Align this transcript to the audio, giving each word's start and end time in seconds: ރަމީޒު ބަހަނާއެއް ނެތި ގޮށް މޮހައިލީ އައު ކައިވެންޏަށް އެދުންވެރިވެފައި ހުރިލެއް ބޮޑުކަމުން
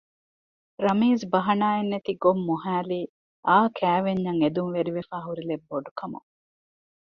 ރަމީޒު 0.85 1.25
ބަހަނާއެއް 1.33 1.89
ނެތި 1.93 2.13
ގޮށް 2.23 2.41
މޮހައިލީ 2.47 2.99
އައު 3.47 3.67
ކައިވެންޏަށް 3.77 4.41
އެދުންވެރިވެފައި 4.43 5.25
ހުރިލެއް 5.27 5.65
ބޮޑުކަމުން 5.69 6.27